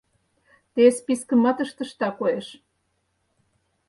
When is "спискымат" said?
0.97-1.57